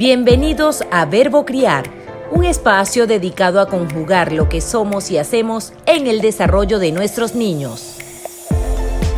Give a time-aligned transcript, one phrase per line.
[0.00, 1.84] Bienvenidos a Verbo Criar,
[2.32, 7.34] un espacio dedicado a conjugar lo que somos y hacemos en el desarrollo de nuestros
[7.34, 7.98] niños.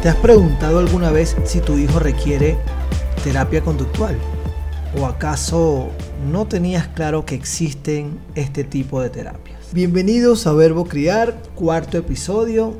[0.02, 2.58] ¿Te has preguntado alguna vez si tu hijo requiere
[3.22, 4.18] terapia conductual?
[5.00, 5.90] ¿O acaso
[6.28, 9.60] no tenías claro que existen este tipo de terapias?
[9.72, 12.74] Bienvenidos a Verbo Criar, cuarto episodio.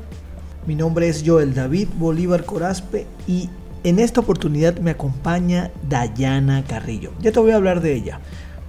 [0.67, 3.49] Mi nombre es Joel David Bolívar Corazpe y
[3.83, 7.11] en esta oportunidad me acompaña Dayana Carrillo.
[7.21, 8.19] Ya te voy a hablar de ella,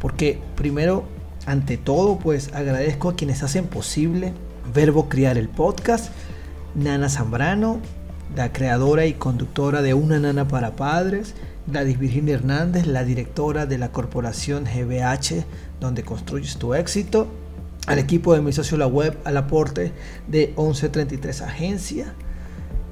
[0.00, 1.04] porque primero,
[1.46, 4.32] ante todo, pues agradezco a quienes hacen posible
[4.74, 6.10] Verbo Criar el podcast,
[6.74, 7.78] Nana Zambrano,
[8.34, 11.34] la creadora y conductora de Una Nana para Padres,
[11.66, 15.44] Gladys Virginia Hernández, la directora de la corporación GBH,
[15.80, 17.28] donde construyes tu éxito,
[17.86, 19.92] al equipo de mi socio la web, al aporte
[20.26, 22.14] de 1133 Agencia.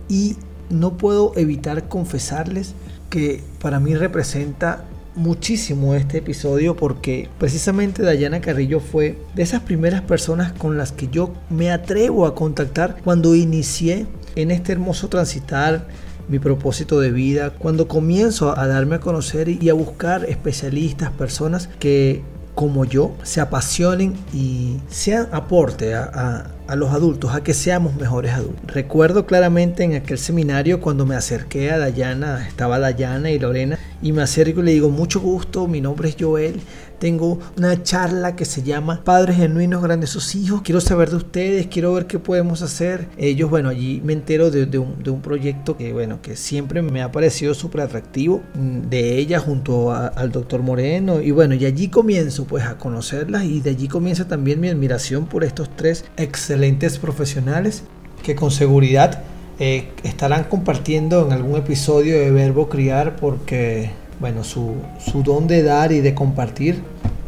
[0.09, 0.37] Y
[0.71, 2.75] no puedo evitar confesarles
[3.11, 10.01] que para mí representa muchísimo este episodio porque precisamente Dayana Carrillo fue de esas primeras
[10.03, 15.87] personas con las que yo me atrevo a contactar cuando inicié en este hermoso transitar
[16.29, 21.69] mi propósito de vida, cuando comienzo a darme a conocer y a buscar especialistas, personas
[21.79, 22.23] que
[22.55, 28.63] como yo se apasionen y sean aporte a, los adultos, a que seamos mejores adultos.
[28.67, 34.13] Recuerdo claramente en aquel seminario cuando me acerqué a Dayana, estaba Dayana y Lorena, y
[34.13, 36.61] me acerco y le digo, mucho gusto, mi nombre es Joel,
[37.03, 41.67] tengo una charla que se llama Padres genuinos, grandes sus hijos, quiero saber de ustedes,
[41.67, 43.09] quiero ver qué podemos hacer.
[43.19, 47.03] Ellos, bueno, allí me entero de, un, de un, proyecto que, bueno, que siempre me
[47.03, 51.89] ha parecido súper atractivo, mm, de ella junto al doctor Moreno, y bueno, y allí
[51.89, 56.62] comienzo pues a conocerlas y de allí comienza también mi admiración por estos tres excelentes
[57.01, 57.85] profesionales
[58.23, 59.23] que con seguridad
[59.59, 65.63] eh, estarán compartiendo en algún episodio de Verbo Criar porque, bueno, su, su don de
[65.63, 66.83] dar y de compartir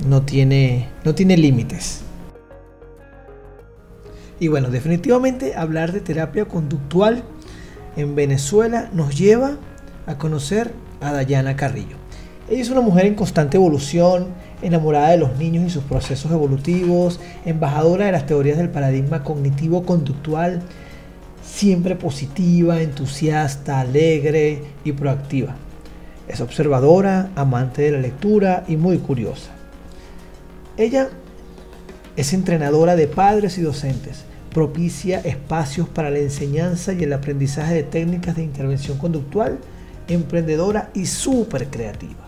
[0.08, 2.02] no tiene, no tiene límites.
[4.40, 7.22] Y bueno, definitivamente hablar de terapia conductual
[7.96, 9.56] en Venezuela nos lleva
[10.06, 11.96] a conocer a Dayana Carrillo.
[12.48, 14.28] Ella es una mujer en constante evolución,
[14.64, 20.62] enamorada de los niños y sus procesos evolutivos, embajadora de las teorías del paradigma cognitivo-conductual,
[21.46, 25.54] siempre positiva, entusiasta, alegre y proactiva.
[26.26, 29.50] Es observadora, amante de la lectura y muy curiosa.
[30.78, 31.10] Ella
[32.16, 37.82] es entrenadora de padres y docentes, propicia espacios para la enseñanza y el aprendizaje de
[37.82, 39.58] técnicas de intervención conductual,
[40.08, 42.24] emprendedora y súper creativa.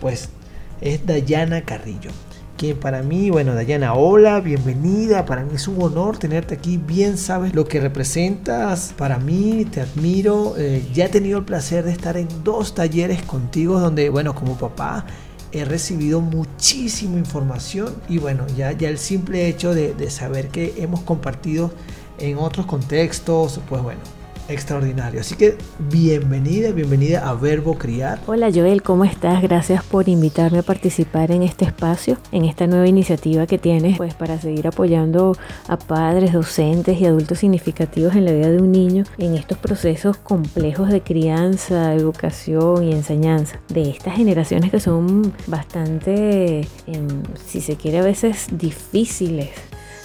[0.00, 0.30] Pues
[0.80, 2.10] es Dayana Carrillo.
[2.56, 5.24] Que para mí, bueno, Dayana, hola, bienvenida.
[5.24, 6.76] Para mí es un honor tenerte aquí.
[6.76, 8.92] Bien sabes lo que representas.
[8.98, 10.54] Para mí, te admiro.
[10.58, 14.58] Eh, ya he tenido el placer de estar en dos talleres contigo donde, bueno, como
[14.58, 15.06] papá
[15.52, 21.00] he recibido muchísima información y bueno, ya, ya el simple hecho de saber que hemos
[21.00, 21.72] compartido
[22.20, 24.00] en otros contextos, pues bueno,
[24.50, 25.20] extraordinario.
[25.20, 28.20] Así que bienvenida, bienvenida a Verbo Criar.
[28.26, 29.42] Hola Joel, ¿cómo estás?
[29.42, 34.14] Gracias por invitarme a participar en este espacio, en esta nueva iniciativa que tienes, pues
[34.14, 35.36] para seguir apoyando
[35.68, 40.16] a padres, docentes y adultos significativos en la vida de un niño en estos procesos
[40.16, 47.76] complejos de crianza, educación y enseñanza de estas generaciones que son bastante, em, si se
[47.76, 49.50] quiere, a veces difíciles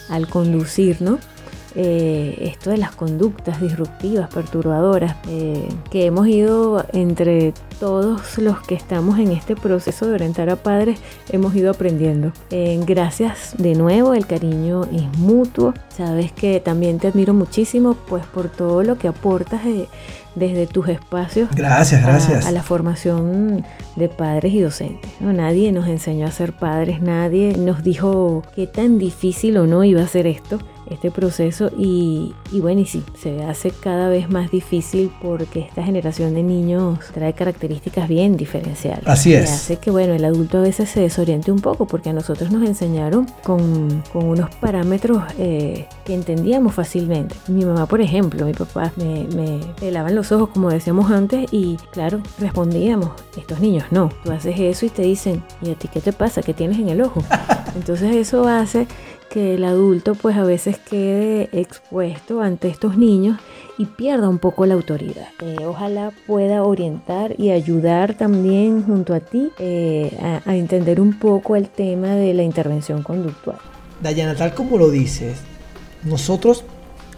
[0.09, 1.17] al conducir, ¿no?
[1.78, 8.75] Eh, esto de las conductas disruptivas, perturbadoras, eh, que hemos ido entre todos los que
[8.75, 11.00] estamos en este proceso de orientar a padres,
[11.30, 12.31] hemos ido aprendiendo.
[12.50, 15.74] Eh, gracias de nuevo, el cariño es mutuo.
[15.90, 19.62] Sabes que también te admiro muchísimo, pues por todo lo que aportas
[20.34, 21.50] desde tus espacios.
[21.53, 22.46] Gracias, gracias.
[22.46, 23.66] A, la formación
[23.97, 25.12] de padres y docentes.
[25.19, 30.02] Nadie nos enseñó a ser padres, nadie nos dijo qué tan difícil o no iba
[30.02, 30.59] a ser esto
[30.90, 36.34] este proceso y, bueno, y sí, se hace cada vez más difícil porque esta generación
[36.34, 39.08] de niños trae características bien diferenciales.
[39.08, 39.49] Así es.
[39.49, 42.52] Y hace que, bueno, el adulto a veces se desoriente un poco porque a nosotros
[42.52, 47.35] nos enseñaron con, unos parámetros eh, que entendíamos fácilmente.
[47.47, 51.78] Mi mamá, por ejemplo, mi papá me, me pelaban los ojos, como decíamos antes, y
[51.91, 56.02] claro, respondíamos, estos niños no, tú haces eso y te dicen, ¿y a ti qué
[56.02, 56.41] te pasa?
[56.41, 57.23] ¿Qué tienes en el ojo?
[57.76, 58.87] Entonces eso hace
[59.35, 63.37] que el adulto pues a veces quede expuesto ante estos niños
[63.78, 65.28] y pierda un poco la autoridad.
[65.41, 71.20] Eh, ojalá pueda orientar y ayudar también junto a ti eh, a, a, entender un
[71.20, 73.58] poco el tema de la intervención conductual.
[74.02, 75.40] Dayana, tal como lo dices,
[76.05, 76.64] nosotros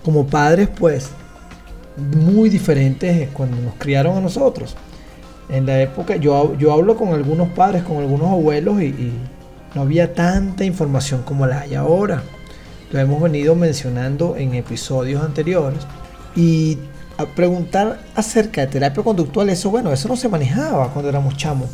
[0.04, 1.12] como padres pues
[1.98, 4.76] muy diferentes cuando nos criaron a nosotros.
[5.50, 9.12] En la época, yo, yo hablo con algunos padres, con algunos abuelos y,
[9.76, 12.24] no había tanta información como la hay ahora.
[12.92, 15.80] Lo hemos venido mencionando en episodios anteriores.
[16.36, 16.78] Y
[17.18, 21.70] a preguntar acerca de terapia conductual, eso bueno, eso no se manejaba cuando éramos chamos.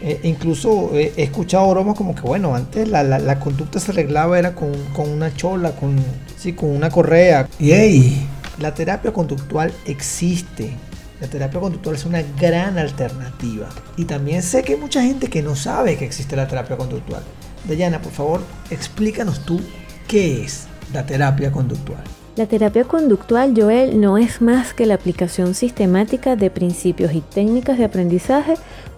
[0.00, 4.54] Eh, incluso he escuchado bromas como que, bueno, antes la, la, conducta se arreglaba era
[4.54, 5.96] con, con, una chola, con,
[6.36, 7.48] sí, con una correa.
[7.58, 10.76] Y hey, la terapia conductual existe.
[11.20, 13.68] La terapia conductual es una gran alternativa.
[13.96, 17.22] Y también sé que hay mucha gente que no sabe que existe la terapia conductual.
[17.64, 19.60] Dayana, por favor, explícanos tú
[20.06, 22.02] qué es la terapia conductual.
[22.36, 27.78] La terapia conductual, Joel, no es más que la aplicación sistemática de principios y técnicas
[27.78, 28.54] de aprendizaje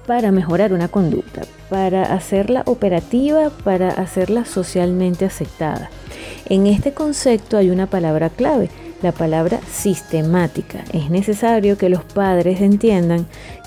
[0.06, 5.88] para mejorar una conducta, para hacerla operativa, para hacerla socialmente aceptada.
[6.44, 8.69] En este concepto hay una palabra clave,
[9.02, 10.85] la palabra sistemática.
[10.93, 13.26] Es necesario que los padres entiendan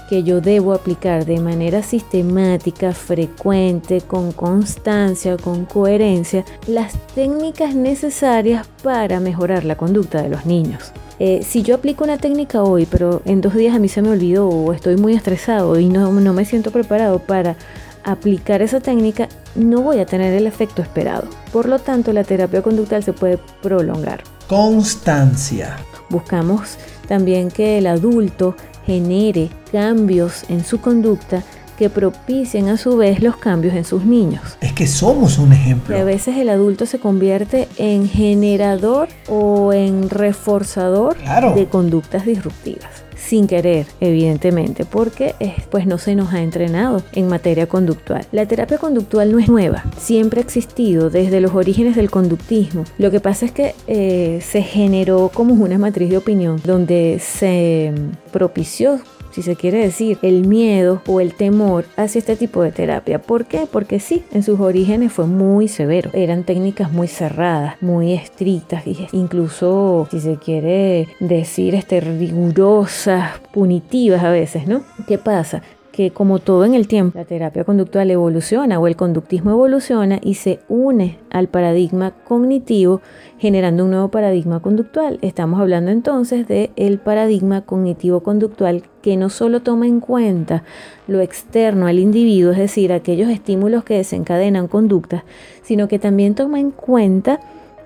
[0.10, 8.68] que yo debo aplicar de manera sistemática, frecuente, con constancia, con coherencia, las técnicas necesarias
[8.84, 10.92] para mejorar la conducta de los niños.
[11.20, 14.10] Eh, si yo aplico una técnica hoy, pero en dos días a mí se me
[14.10, 17.56] olvidó o estoy muy estresado y no, no me siento preparado para
[18.04, 21.28] aplicar esa técnica, no voy a tener el efecto esperado.
[21.52, 24.24] Por lo tanto, la terapia conductual se puede prolongar.
[24.48, 25.78] Constancia.
[26.10, 26.78] Buscamos
[27.08, 28.56] también que el adulto
[28.86, 31.44] genere cambios en su conducta
[31.78, 34.58] que propicien a su vez los cambios en sus niños.
[34.62, 35.98] Es que somos un ejemplo.
[35.98, 41.18] a veces el adulto se convierte en generador o en reforzador
[41.56, 45.36] de conductas disruptivas sin querer, evidentemente, porque
[45.70, 48.26] pues no se nos ha entrenado en materia conductual.
[48.32, 52.84] La terapia conductual no es nueva, siempre ha existido desde los orígenes del conductismo.
[52.98, 57.94] Lo que pasa es que eh, se generó como una matriz de opinión donde se
[58.32, 59.00] propició
[59.34, 63.20] si se quiere decir, el miedo o el temor hacia este tipo de terapia.
[63.20, 63.68] ¿Por qué?
[63.70, 66.12] Porque sí, en sus orígenes fue muy severo.
[66.14, 74.30] Eran técnicas muy cerradas, muy estrictas, incluso, si se quiere decir, este, rigurosas, punitivas a
[74.30, 74.84] veces, ¿no?
[75.08, 75.62] ¿Qué pasa?
[75.94, 80.34] Que como todo en el tiempo, la terapia conductual evoluciona o el conductismo evoluciona y
[80.34, 83.00] se une al paradigma cognitivo
[83.38, 85.20] generando un nuevo paradigma conductual.
[85.22, 90.64] Estamos hablando entonces del el paradigma cognitivo-conductual que no solo toma en cuenta
[91.08, 95.24] lo externo al individuo, es decir, aquellos estímulos que desencadenan conductas,
[95.62, 97.40] sino que también toma en cuenta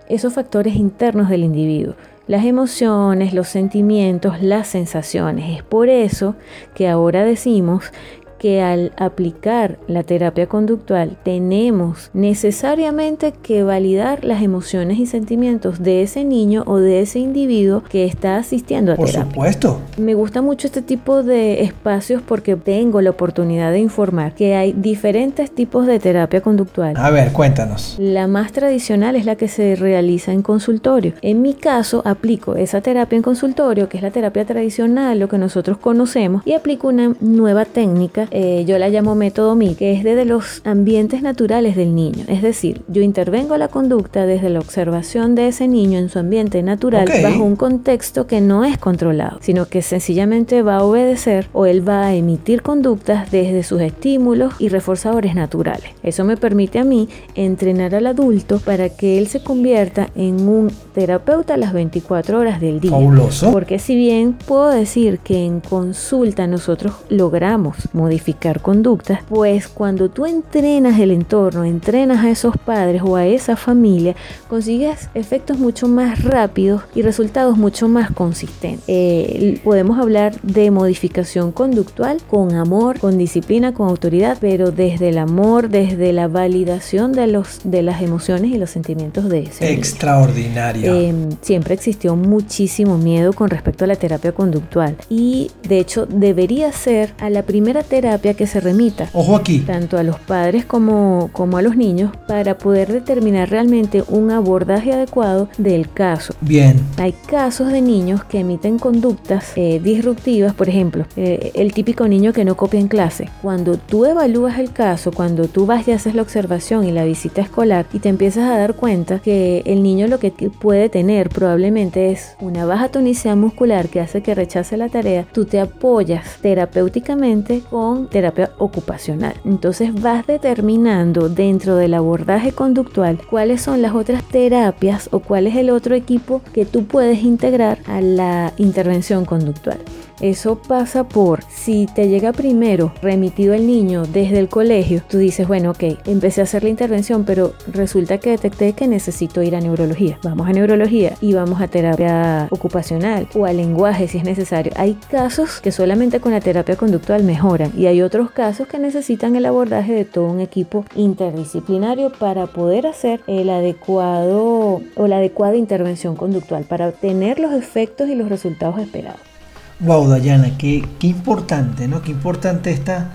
[0.08, 1.96] esos factores internos del individuo
[2.28, 5.58] las emociones, los sentimientos, las sensaciones.
[5.58, 6.36] Es por eso
[6.76, 7.92] que ahora decimos
[8.38, 16.02] que al aplicar la terapia conductual tenemos necesariamente que validar las emociones y sentimientos de
[16.02, 19.24] ese niño o de ese individuo que está asistiendo a terapia.
[19.24, 19.82] Por supuesto.
[19.98, 24.74] Me gusta mucho este tipo de espacios porque tengo la oportunidad de informar que hay
[24.74, 26.96] diferentes tipos de terapia conductual.
[26.98, 27.96] A ver, cuéntanos.
[28.00, 31.14] La más tradicional es la que se realiza en consultorio.
[31.22, 35.38] En mi caso, aplico esa terapia en consultorio, que es la terapia tradicional, lo que
[35.38, 40.04] nosotros conocemos, y aplico una nueva técnica eh, yo la llamo método MI, que es
[40.04, 42.26] desde los ambientes naturales del niño.
[42.28, 46.62] Es decir, yo intervengo la conducta desde la observación de ese niño en su ambiente
[46.64, 51.66] natural bajo un contexto que no es controlado, sino que sencillamente va a obedecer o
[51.66, 55.92] él va a emitir conductas desde sus estímulos y reforzadores naturales.
[56.04, 60.72] Eso me permite a mí entrenar al adulto para que él se convierta en un
[60.94, 62.92] terapeuta a las 24 horas del día.
[62.92, 63.52] Fabuloso.
[63.52, 68.17] Porque si bien puedo decir que en consulta nosotros logramos modificar
[68.62, 74.16] conductas, pues cuando tú entrenas el entorno, entrenas a esos padres o a esa familia,
[74.50, 78.84] consigues efectos mucho más rápidos y resultados mucho más consistentes.
[78.88, 85.18] Eh, podemos hablar de modificación conductual con amor, con disciplina, con autoridad, pero desde el
[85.18, 89.72] amor, desde la validación de, los, de las emociones y los sentimientos de ese.
[89.72, 90.96] Extraordinario.
[90.96, 96.72] Em, siempre existió muchísimo miedo con respecto a la terapia conductual y de hecho debería
[96.72, 99.10] ser a la primera terapia que se remita.
[99.14, 99.60] Ojo aquí.
[99.60, 104.94] Tanto a los padres como, como a los niños para poder determinar realmente un abordaje
[104.94, 106.34] adecuado del caso.
[106.42, 106.80] Bien.
[106.98, 112.34] Hay casos de niños que emiten conductas eh, disruptivas, por ejemplo, eh, el típico niño
[112.34, 113.30] que no copia en clase.
[113.42, 117.42] Cuando tú evalúas el caso, cuando tú vas y haces la observación y la visita
[117.42, 122.12] escolar y te empiezas a dar cuenta que el niño lo que puede tener probablemente
[122.12, 127.62] es una baja tonicidad muscular que hace que rechace la tarea, tú te apoyas terapéuticamente
[127.70, 129.34] con terapia ocupacional.
[129.44, 135.56] Entonces vas determinando dentro del abordaje conductual cuáles son las otras terapias o cuál es
[135.56, 139.80] el otro equipo que tú puedes integrar a la intervención conductual.
[140.22, 145.48] Eso pasa por si te llega primero remitido el niño desde el colegio, tú dices,
[145.48, 149.62] bueno, ok, empecé a hacer la intervención, pero resulta que detecté que necesito ir a
[149.62, 150.18] neurología.
[150.24, 154.74] Vamos a neurología y vamos a terapia ocupacional o a lenguaje si es necesario.
[154.76, 159.36] Hay casos que solamente con la terapia conductual mejoran y hay otros casos que necesitan
[159.36, 165.58] el abordaje de todo un equipo interdisciplinario para poder hacer el adecuado o la adecuada
[165.58, 169.37] intervención conductual para obtener los efectos y los resultados esperados.
[169.80, 172.02] Wow, Dayana, qué, qué importante, ¿no?
[172.02, 173.12] Qué importante está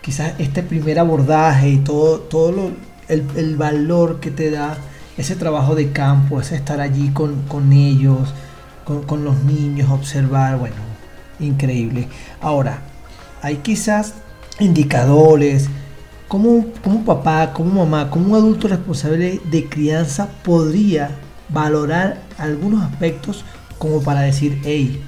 [0.00, 2.70] quizás este primer abordaje y todo, todo
[3.08, 4.78] el, valor que te da
[5.18, 8.32] ese trabajo de campo, ese estar allí con, ellos,
[8.84, 10.76] con, los niños, observar, bueno,
[11.40, 12.08] increíble.
[12.40, 12.78] Ahora,
[13.42, 14.14] hay quizás
[14.60, 15.68] indicadores,
[16.26, 21.10] como, como papá, como mamá, como un adulto responsable de crianza podría
[21.50, 23.44] valorar algunos aspectos
[23.76, 25.02] como para decir, hey,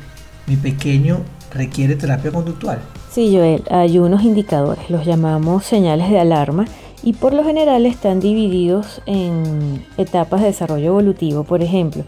[0.50, 1.20] mi pequeño
[1.54, 2.80] requiere terapia conductual?
[3.08, 6.64] Sí, Joel, hay unos indicadores, los llamamos señales de alarma
[7.04, 11.44] y por lo general están divididos en etapas de desarrollo evolutivo.
[11.44, 12.02] Por ejemplo,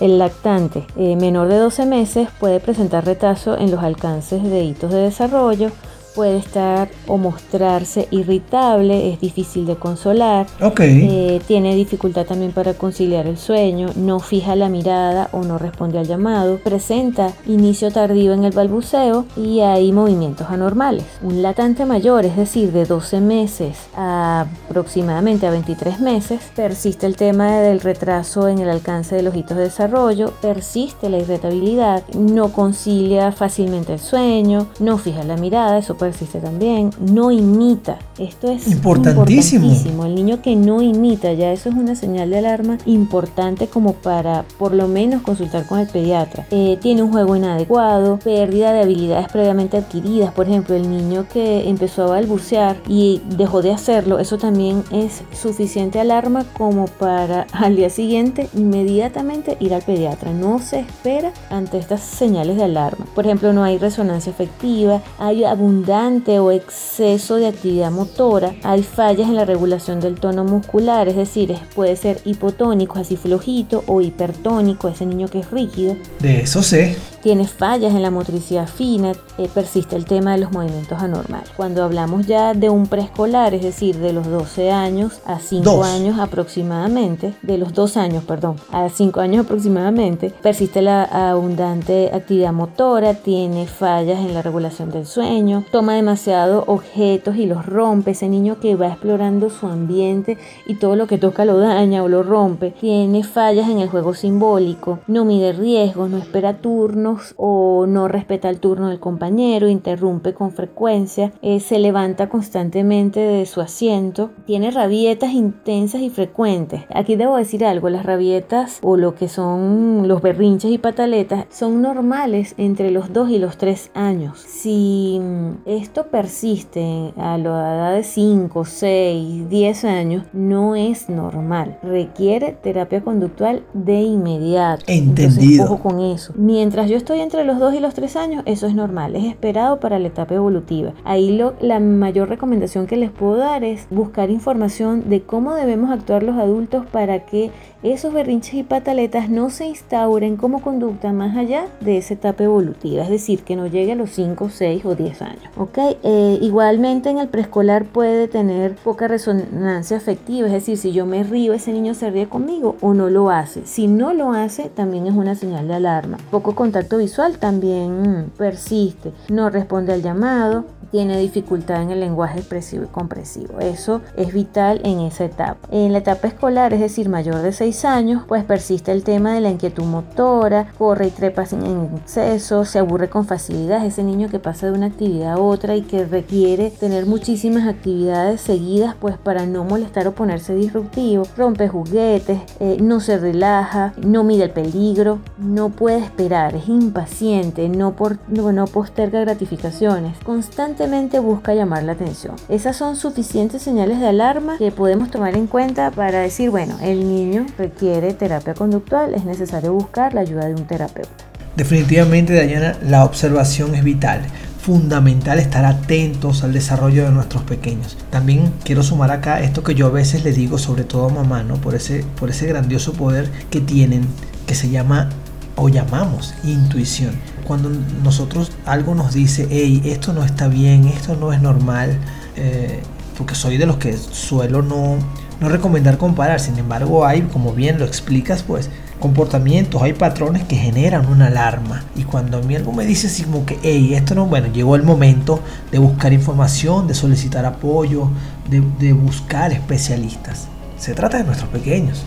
[0.00, 4.90] el lactante eh, menor de 12 meses puede presentar retraso en los alcances de hitos
[4.90, 5.70] de desarrollo,
[6.14, 10.46] puede estar o mostrarse irritable, es difícil de consolar,
[10.78, 15.98] eh, tiene dificultad también para conciliar el sueño, no fija la mirada o no responde
[15.98, 21.04] al llamado, presenta inicio tardío en el balbuceo y hay movimientos anormales.
[21.22, 27.16] Un latente mayor, es decir, de 12 meses a aproximadamente a 23 meses, persiste el
[27.16, 32.52] tema del retraso en el alcance de los hitos de desarrollo, persiste la irritabilidad, no
[32.52, 37.96] concilia fácilmente el sueño, no fija la mirada, eso persiste también, no imita.
[38.18, 40.04] Esto es importantísimo.
[40.04, 44.44] El niño que no imita, ya eso es una señal de alarma importante como para
[44.58, 46.44] por lo menos consultar con el pediatra.
[46.50, 51.68] Eh, tiene un juego inadecuado, pérdida de habilidades previamente adquiridas, por ejemplo, el niño que
[51.68, 57.76] empezó a balbucear y dejó de hacerlo, eso también es suficiente alarma como para al
[57.76, 60.32] día siguiente inmediatamente ir al pediatra.
[60.32, 63.06] No se espera ante estas señales de alarma.
[63.14, 69.28] Por ejemplo, no hay resonancia efectiva, hay abundancia o exceso de actividad motora, hay fallas
[69.28, 74.88] en la regulación del tono muscular, es decir, puede ser hipotónico, así flojito, o hipertónico,
[74.88, 75.96] ese niño que es rígido.
[76.18, 76.96] De eso sé.
[77.22, 81.50] Tiene fallas en la motricidad fina, eh, persiste el tema de los movimientos anormales.
[81.56, 86.18] Cuando hablamos ya de un preescolar, es decir, de los 12 años a 5 años
[86.18, 93.14] aproximadamente, de los 2 años, perdón, a 5 años aproximadamente, persiste la abundante actividad motora,
[93.14, 98.58] tiene fallas en la regulación del sueño, toma demasiado objetos y los rompe, ese niño
[98.58, 102.72] que va explorando su ambiente y todo lo que toca lo daña o lo rompe,
[102.72, 108.48] tiene fallas en el juego simbólico, no mide riesgos, no espera turnos o no respeta
[108.48, 114.70] el turno del compañero, interrumpe con frecuencia, eh, se levanta constantemente de su asiento, tiene
[114.70, 116.82] rabietas intensas y frecuentes.
[116.94, 121.82] Aquí debo decir algo, las rabietas o lo que son los berrinches y pataletas son
[121.82, 124.38] normales entre los 2 y los 3 años.
[124.38, 125.20] Si
[125.66, 131.78] esto persiste a la edad de 5, 6, 10 años, no es normal.
[131.82, 134.84] Requiere terapia conductual de inmediato.
[134.86, 135.64] Entendido.
[135.64, 136.32] ojo con eso.
[136.36, 139.16] Mientras yo estoy entre los 2 y los 3 años, eso es normal.
[139.16, 140.92] Es esperado para la etapa evolutiva.
[141.04, 145.90] Ahí lo, la mayor recomendación que les puedo dar es buscar información de cómo debemos
[145.90, 147.50] actuar los adultos para que
[147.82, 153.02] esos berrinches y pataletas no se instauren como conducta más allá de esa etapa evolutiva,
[153.02, 155.42] es decir, que no llegue a los 5, 6 o 10 años.
[155.56, 155.78] ¿ok?
[156.02, 161.22] Eh, igualmente en el preescolar puede tener poca resonancia afectiva, es decir, si yo me
[161.24, 163.66] río, ese niño se ríe conmigo o no lo hace.
[163.66, 166.18] Si no lo hace, también es una señal de alarma.
[166.30, 172.84] Poco contacto visual también persiste, no responde al llamado, tiene dificultad en el lenguaje expresivo
[172.84, 173.58] y compresivo.
[173.60, 175.66] Eso es vital en esa etapa.
[175.70, 179.40] En la etapa escolar, es decir, mayor de 6 años, pues persiste el tema de
[179.40, 181.64] la inquietud motora, corre y trepa sin
[181.96, 185.82] exceso, se aburre con facilidad, ese niño que pasa de una actividad a otra y
[185.82, 192.40] que requiere tener muchísimas actividades seguidas, pues para no molestar o ponerse disruptivo, rompe juguetes,
[192.60, 198.18] eh, no se relaja, no mide el peligro, no puede esperar, es impaciente, no, por,
[198.28, 202.36] no posterga gratificaciones, constantemente busca llamar la atención.
[202.48, 207.08] Esas son suficientes señales de alarma que podemos tomar en cuenta para decir, bueno, el
[207.08, 211.24] niño requiere terapia conductual, es necesario buscar la ayuda de un terapeuta.
[211.56, 214.22] Definitivamente, Dayana, la observación es vital.
[214.62, 217.96] fundamental estar atentos al desarrollo de nuestros pequeños.
[218.10, 221.42] También quiero sumar acá esto que yo a veces le digo, sobre todo a mamá,
[221.42, 221.56] ¿no?
[221.56, 224.06] por, ese, por ese grandioso poder que tienen,
[224.46, 225.08] que se llama
[225.56, 227.10] o llamamos intuición.
[227.44, 227.70] Cuando
[228.04, 231.98] nosotros algo nos dice, hey, esto no está bien, esto no es normal,
[232.36, 232.82] eh,
[233.18, 234.96] porque soy de los que suelo no,
[235.42, 238.70] no recomendar comparar, sin embargo hay, como bien lo explicas, pues
[239.00, 241.82] comportamientos, hay patrones que generan una alarma.
[241.96, 244.76] Y cuando a mí algo me dice así como que, hey, esto no, bueno, llegó
[244.76, 245.40] el momento
[245.72, 248.08] de buscar información, de solicitar apoyo,
[248.48, 250.46] de, buscar especialistas.
[250.78, 252.04] Se trata de nuestros pequeños.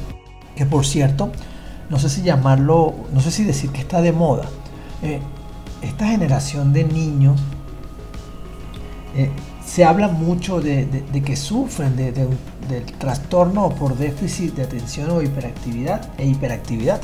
[0.56, 1.34] Que por cierto,
[1.90, 4.46] no sé si llamarlo, no sé si decir que está de moda.
[5.04, 5.20] Eh,
[5.82, 7.42] esta generación de niños
[9.14, 9.30] eh,
[9.66, 12.28] se habla mucho de, que sufren de,
[12.68, 17.02] del trastorno por déficit de atención o hiperactividad e hiperactividad.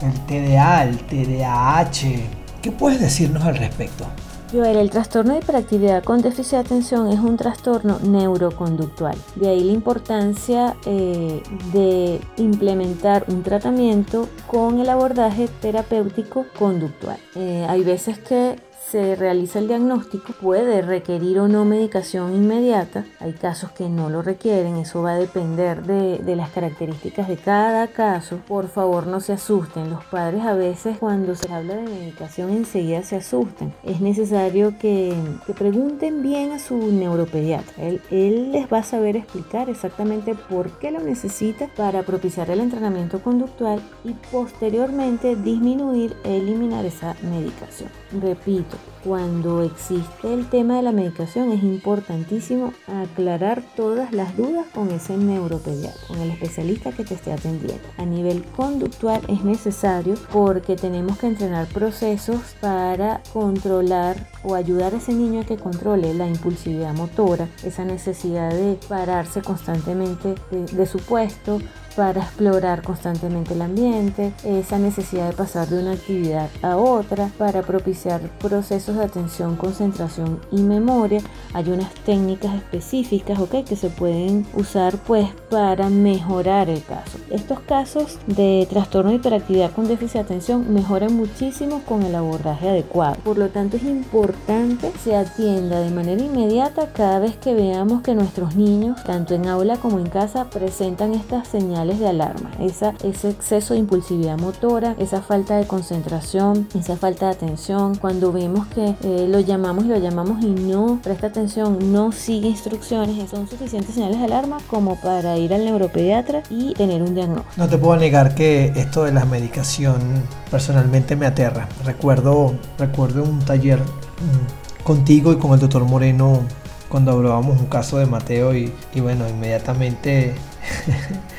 [0.00, 2.60] El TDA, el TDAH.
[2.62, 4.04] ¿Qué puedes decirnos al respecto?
[4.50, 9.16] Joel, el trastorno de hiperactividad con déficit de atención es un trastorno neuroconductual.
[9.34, 17.18] De ahí la importancia eh, de implementar un tratamiento con el abordaje terapéutico conductual.
[17.34, 18.56] Eh, hay veces que
[18.90, 23.04] se realiza el diagnóstico, puede requerir o no medicación inmediata.
[23.20, 27.88] Hay casos que no lo requieren, eso va a depender de, las características de cada
[27.88, 28.38] caso.
[28.46, 29.90] Por favor, no se asusten.
[29.90, 33.74] Los padres a veces cuando se habla de medicación enseguida se asustan.
[33.82, 35.14] Es necesario que,
[35.58, 37.84] pregunten bien a su neuropediatra.
[37.84, 42.60] Él, él les va a saber explicar exactamente por qué lo necesita para propiciar el
[42.60, 47.90] entrenamiento conductual y posteriormente disminuir e eliminar esa medicación.
[48.12, 54.90] Repito, cuando existe el tema de la medicación es importantísimo aclarar todas las dudas con
[54.90, 57.86] ese neuropediatra, con el especialista que te esté atendiendo.
[57.98, 64.98] A nivel conductual es necesario porque tenemos que entrenar procesos para controlar o ayudar a
[64.98, 70.86] ese niño a que controle la impulsividad motora, esa necesidad de pararse constantemente de, de
[70.86, 71.58] su puesto,
[71.98, 77.62] para explorar constantemente el ambiente, esa necesidad de pasar de una actividad a otra, para
[77.62, 81.20] propiciar procesos de atención, concentración y memoria.
[81.54, 83.64] Hay unas técnicas específicas ¿okay?
[83.64, 87.18] que se pueden usar pues para mejorar el caso.
[87.30, 92.68] Estos casos de trastorno de hiperactividad con déficit de atención mejoran muchísimo con el abordaje
[92.68, 93.16] adecuado.
[93.24, 98.14] Por lo tanto es importante se atienda de manera inmediata cada vez que veamos que
[98.14, 103.30] nuestros niños, tanto en aula como en casa, presentan estas señales de alarma, esa, ese
[103.30, 108.94] exceso de impulsividad motora, esa falta de concentración, esa falta de atención, cuando vemos que
[109.02, 113.94] eh, lo llamamos y lo llamamos y no presta atención, no sigue instrucciones, son suficientes
[113.94, 117.54] señales de alarma como para ir al neuropediatra y tener un diagnóstico.
[117.56, 121.68] No te puedo negar que esto de la medicación personalmente me aterra.
[121.84, 126.42] Recuerdo, recuerdo un taller mm, contigo y con el doctor Moreno
[126.88, 130.34] cuando hablábamos un caso de Mateo y, y bueno, inmediatamente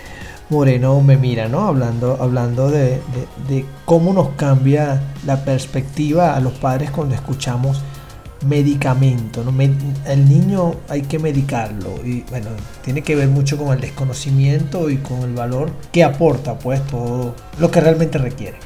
[0.49, 1.67] Moreno me mira, ¿no?
[1.67, 3.01] Hablando, hablando de,
[3.85, 7.81] cómo nos cambia la perspectiva a los padres cuando escuchamos
[8.45, 9.51] medicamento, ¿no?
[9.61, 12.47] el niño hay que medicarlo y bueno,
[12.85, 17.35] tiene que ver mucho con el desconocimiento y con el valor que aporta pues todo
[17.59, 18.57] lo que realmente requiere.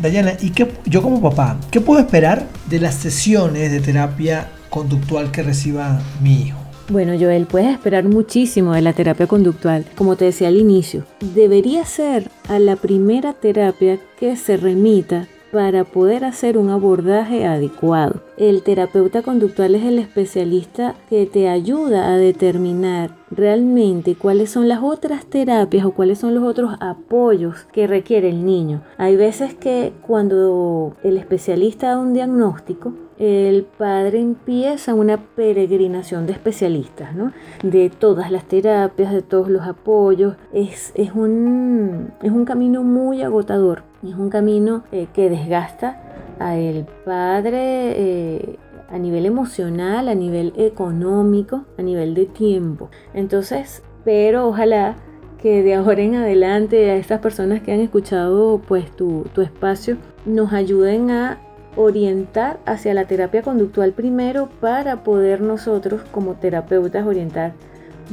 [0.00, 5.32] Dayana, ¿y qué, yo como papá, qué puedo esperar de las sesiones de terapia conductual
[5.32, 6.65] que reciba mi hijo?
[6.88, 9.84] Bueno, Joel, puedes esperar muchísimo de la terapia conductual.
[9.96, 15.82] Como te decía al inicio, debería ser a la primera terapia que se remita para
[15.82, 18.20] poder hacer un abordaje adecuado.
[18.36, 24.80] El terapeuta conductual es el especialista que te ayuda a determinar realmente cuáles son las
[24.82, 28.82] otras terapias o cuáles son los otros apoyos que requiere el niño.
[28.96, 36.32] Hay veces que cuando el especialista da un diagnóstico, el padre empieza una peregrinación de
[36.32, 37.32] especialistas, ¿no?
[37.62, 40.36] de todas las terapias, de todos los apoyos.
[40.52, 46.02] Es, es, un, es un camino muy agotador, es un camino eh, que desgasta
[46.38, 48.58] a el padre eh,
[48.90, 52.90] a nivel emocional, a nivel económico, a nivel de tiempo.
[53.14, 54.96] Entonces, pero ojalá
[55.40, 59.96] que de ahora en adelante a estas personas que han escuchado pues tu, tu espacio
[60.24, 61.38] nos ayuden a
[61.76, 67.52] orientar hacia la terapia conductual primero para poder nosotros como terapeutas orientar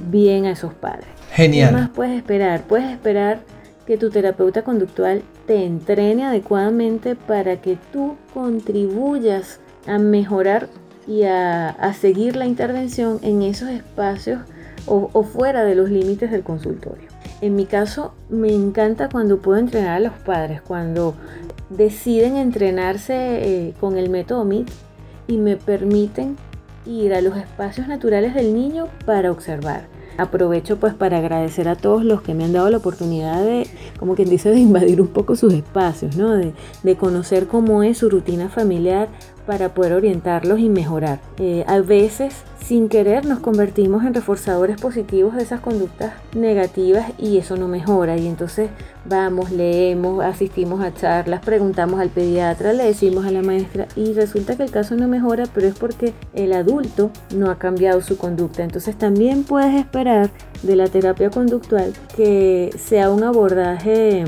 [0.09, 1.07] bien a esos padres.
[1.31, 1.69] Genial.
[1.69, 2.63] ¿Qué más puedes esperar?
[2.63, 3.39] Puedes esperar
[3.85, 10.69] que tu terapeuta conductual te entrene adecuadamente para que tú contribuyas a mejorar
[11.07, 14.41] y a, seguir la intervención en esos espacios
[14.85, 17.09] o, o fuera de los límites del consultorio.
[17.41, 21.13] En mi caso, me encanta cuando puedo entrenar a los padres, cuando
[21.69, 24.69] deciden entrenarse eh, con el método MIT
[25.27, 26.37] y me permiten
[26.85, 29.87] ir a los espacios naturales del niño para observar.
[30.17, 33.65] Aprovecho pues para agradecer a todos los que me han dado la oportunidad de,
[33.99, 36.33] como quien dice, de invadir un poco sus espacios, ¿no?
[36.33, 39.07] De, de conocer cómo es su rutina familiar
[39.45, 41.19] para poder orientarlos y mejorar.
[41.37, 47.37] Eh, a veces, sin querer, nos convertimos en reforzadores positivos de esas conductas negativas y
[47.37, 48.17] eso no mejora.
[48.17, 48.69] Y entonces
[49.05, 54.55] vamos, leemos, asistimos a charlas, preguntamos al pediatra, le decimos a la maestra y resulta
[54.55, 58.63] que el caso no mejora, pero es porque el adulto no ha cambiado su conducta.
[58.63, 60.29] Entonces también puedes esperar
[60.61, 64.23] de la terapia conductual que sea un abordaje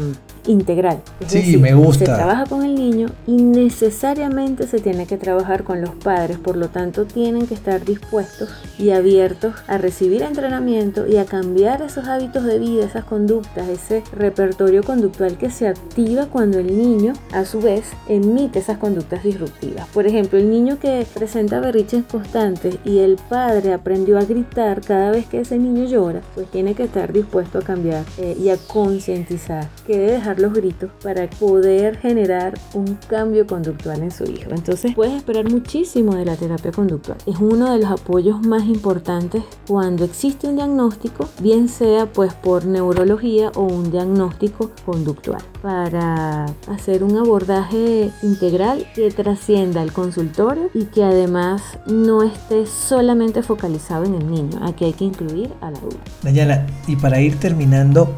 [0.47, 1.01] integral.
[1.27, 2.05] sí, me gusta.
[2.05, 6.58] Se trabaja con el niño y necesariamente se tiene que trabajar con los padres, por
[6.58, 12.08] lo tanto tienen que estar dispuestos y abiertos a recibir entrenamiento y a cambiar esos
[12.08, 17.45] hábitos de vida, esas conductas, ese repertorio conductual que se activa cuando el niño a
[17.45, 19.88] su vez emite esas conductas disruptivas.
[19.88, 25.12] Por ejemplo, el niño que presenta berriches constantes y el padre aprendió a gritar cada
[25.12, 28.58] vez que ese niño llora, pues tiene que estar dispuesto a cambiar eh, y a
[28.58, 34.52] concientizar que debe dejar los gritos para poder generar un cambio conductual en su hijo.
[34.52, 37.17] Entonces puedes esperar muchísimo de la terapia conductual.
[37.26, 42.65] Es uno de los apoyos más importantes cuando existe un diagnóstico, bien sea pues por
[42.65, 50.86] neurología o un diagnóstico conductual, para hacer un abordaje integral que trascienda el consultorio y
[50.86, 54.60] que además no esté solamente focalizado en el niño.
[54.62, 56.00] Aquí hay que incluir al adulto.
[56.24, 58.10] Dayana, y para ir terminando,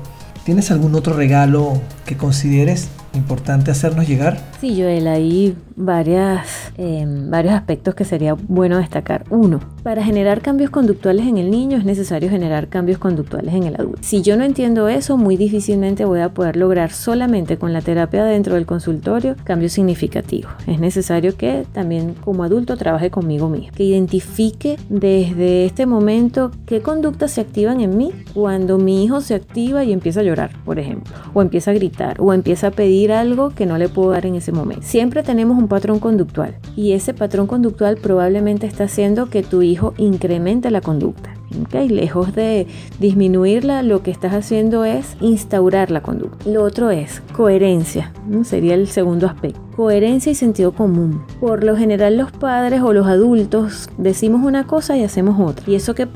[0.47, 1.73] ¿tienes algún otro regalo
[2.05, 4.39] que consideres importante hacernos llegar?
[4.61, 9.25] Sí, Joel, ahí varias, em, varios aspectos que sería bueno destacar.
[9.29, 13.75] Uno, para generar cambios conductuales en el niño es necesario generar cambios conductuales en el
[13.75, 13.99] adulto.
[14.01, 18.25] Si yo no entiendo eso, muy difícilmente voy a poder lograr solamente con la terapia
[18.25, 20.51] dentro del consultorio cambios significativos.
[20.67, 26.81] Es necesario que también como adulto trabaje conmigo mismo, que identifique desde este momento qué
[26.81, 30.79] conductas se activan en mí cuando mi hijo se activa y empieza a llorar, por
[30.79, 34.25] ejemplo, o empieza a gritar, o empieza a pedir algo que no le puedo dar
[34.25, 34.83] en ese momento.
[34.85, 39.76] Siempre tenemos un patrón conductual y ese patrón conductual probablemente está haciendo que tu hijo
[39.97, 41.33] incremente la conducta.
[41.63, 42.67] Okay, lejos de
[42.99, 46.49] disminuirla, lo que estás haciendo es instaurar la conducta.
[46.49, 51.21] Lo otro es coherencia, sería el segundo aspecto coherencia y sentido común.
[51.39, 55.63] Por lo general los padres o los adultos decimos una cosa y hacemos otra.
[55.69, 56.07] ¿Y eso que,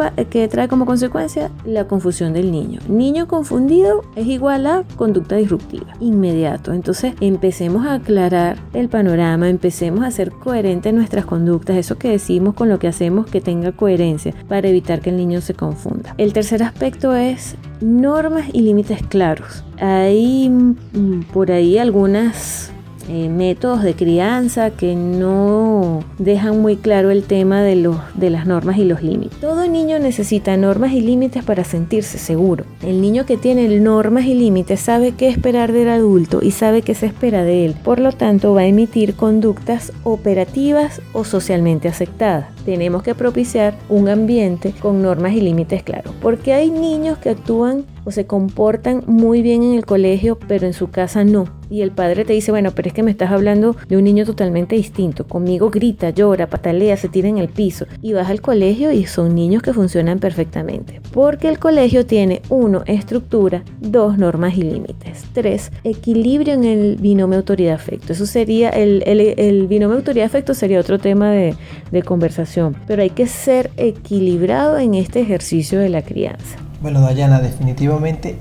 [0.50, 1.52] trae como consecuencia?
[1.64, 2.80] La confusión del niño.
[2.90, 5.94] Niño confundido es igual a conducta disruptiva.
[6.00, 6.74] Inmediato.
[6.74, 12.56] Entonces empecemos a aclarar el panorama, empecemos a ser coherentes nuestras conductas, eso que decimos
[12.56, 16.16] con lo que hacemos que tenga coherencia para evitar que el niño se confunda.
[16.18, 19.64] El tercer aspecto es normas y límites claros.
[19.80, 22.72] Hay mm, por ahí algunas
[23.10, 28.46] eh, métodos de crianza que no dejan muy claro el tema de, los, de las
[28.46, 29.40] normas y los límites.
[29.40, 32.66] Todo niño necesita normas y límites para sentirse seguro.
[32.82, 36.96] El niño que tiene normas y límites sabe qué esperar del adulto y sabe qué
[36.96, 37.76] se espera de él.
[37.84, 42.48] Por lo tanto, va a emitir conductas operativas o socialmente aceptadas.
[42.66, 46.14] Tenemos que propiciar un ambiente con normas y límites claros.
[46.22, 50.74] Porque hay niños que actúan o se comportan muy bien en el colegio, pero en
[50.74, 51.46] su casa no.
[51.72, 54.26] Y el padre te dice, bueno, pero es que me estás hablando de un niño
[54.26, 55.26] totalmente distinto.
[55.26, 57.86] Conmigo grita, llora, patalea, se tira en el piso.
[58.02, 61.00] Y vas al colegio y son niños que funcionan perfectamente.
[61.14, 65.24] Porque el colegio tiene, uno, estructura, dos, normas y límites.
[65.34, 68.12] Tres, equilibrio en el binomio autoridad-afecto.
[68.12, 71.56] Eso sería, el, binomio autoridad-afecto sería otro tema de,
[71.90, 72.76] de conversación.
[72.86, 76.58] Pero hay que ser equilibrado en este ejercicio de la crianza.
[76.82, 78.38] Bueno, Dayana, definitivamente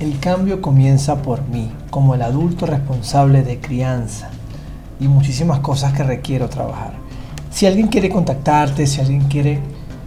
[0.00, 4.30] el cambio comienza por mí, como el adulto responsable de crianza
[4.98, 6.94] y muchísimas cosas que requiero trabajar.
[7.50, 9.58] Si alguien quiere contactarte, si alguien quiere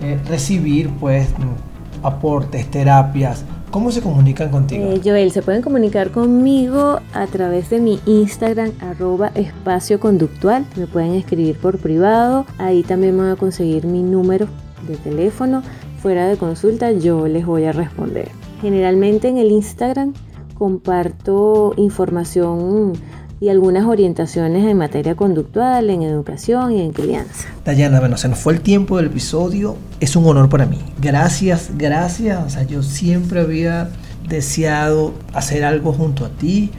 [0.01, 4.85] eh, recibir pues mm, aportes, terapias, ¿cómo se comunican contigo?
[4.91, 10.65] Eh, Joel, se pueden comunicar conmigo a través de mi Instagram arroba espacio conductual.
[10.75, 12.47] Me pueden escribir por privado.
[12.57, 14.47] Ahí también van a conseguir mi número
[14.87, 15.61] de teléfono
[15.99, 18.29] fuera de consulta yo les voy a responder.
[18.61, 20.13] Generalmente en el Instagram
[20.55, 22.93] comparto información
[23.41, 27.47] y algunas orientaciones en materia conductual, en educación y en crianza.
[27.63, 29.77] Dayana, bueno, se nos fue el tiempo del episodio.
[29.99, 30.79] Es un honor para mí.
[31.01, 32.45] Gracias, gracias.
[32.45, 33.89] O sea, yo siempre había
[34.27, 36.71] deseado hacer algo junto a ti.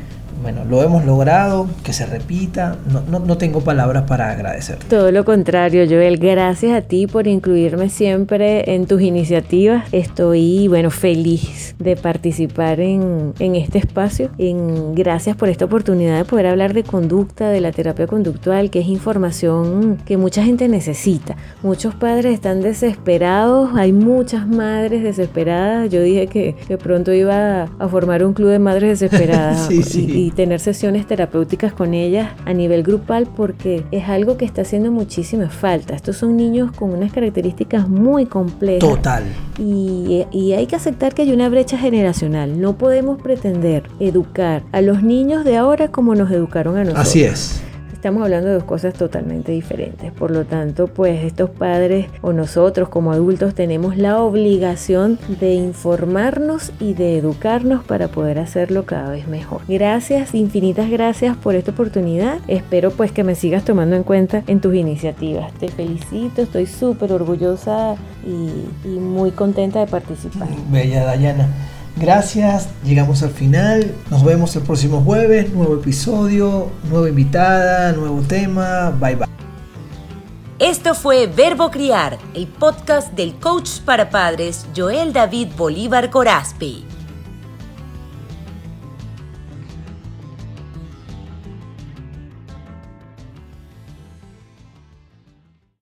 [0.42, 2.76] Bueno, lo hemos logrado, que se repita.
[2.90, 4.78] No, no, tengo palabras para agradecer.
[4.88, 9.84] Todo lo contrario, Joel, gracias a ti por incluirme siempre en tus iniciativas.
[9.92, 14.30] Estoy, bueno, feliz de participar en, en este espacio.
[14.38, 18.80] En, gracias por esta oportunidad de poder hablar de conducta, de la terapia conductual, que
[18.80, 21.36] es información que mucha gente necesita.
[21.62, 25.90] Muchos padres están desesperados, hay muchas madres desesperadas.
[25.90, 29.68] Yo dije que, que pronto iba a formar un club de madres desesperadas
[30.30, 34.90] Y, tener sesiones terapéuticas con ellas a nivel grupal porque es algo que está haciendo
[34.90, 35.94] muchísima falta.
[35.94, 38.88] Estos son niños con unas características muy complejas.
[38.88, 39.24] Total.
[39.58, 42.60] Y, y hay que aceptar que hay una brecha generacional.
[42.60, 47.06] No podemos pretender educar a los niños de ahora como nos educaron a nosotros.
[47.06, 47.62] Así es.
[48.00, 50.10] Estamos hablando de dos cosas totalmente diferentes.
[50.10, 56.72] Por lo tanto, pues estos padres o nosotros como adultos tenemos la obligación de informarnos
[56.80, 59.60] y de educarnos para poder hacerlo cada vez mejor.
[59.68, 62.38] Gracias, infinitas gracias por esta oportunidad.
[62.48, 65.52] Espero pues que me sigas tomando en cuenta en tus iniciativas.
[65.52, 70.48] Te felicito, estoy súper orgullosa y, y muy contenta de participar.
[70.70, 71.50] Bella Dayana.
[72.00, 73.94] Gracias, llegamos al final.
[74.10, 78.90] Nos vemos el próximo jueves, nuevo episodio, nueva invitada, nuevo tema.
[78.98, 79.28] Bye bye.
[80.58, 86.89] Esto fue Verbo Criar, el podcast del coach para padres Joel David Bolívar Corazpi.